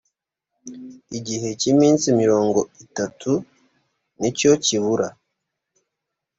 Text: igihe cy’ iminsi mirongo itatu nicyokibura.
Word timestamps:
igihe 1.17 1.49
cy’ 1.59 1.67
iminsi 1.73 2.05
mirongo 2.21 2.59
itatu 2.85 3.31
nicyokibura. 4.19 5.07